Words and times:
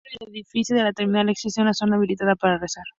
Fuera 0.01 0.25
del 0.31 0.35
edificio 0.37 0.75
de 0.75 0.81
la 0.83 0.93
terminal 0.93 1.29
existe 1.29 1.61
una 1.61 1.75
zona 1.75 1.95
habilitada 1.97 2.33
para 2.35 2.57
rezar. 2.57 2.85